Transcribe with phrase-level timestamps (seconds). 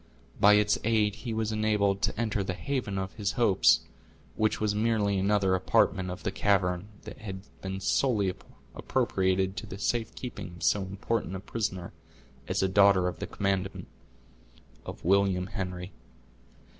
[0.39, 3.81] By its aid he was enabled to enter the haven of his hopes,
[4.35, 8.33] which was merely another apartment of the cavern, that had been solely
[8.73, 11.93] appropriated to the safekeeping of so important a prisoner
[12.47, 13.85] as a daughter of the commandant
[14.87, 15.91] of William Henry.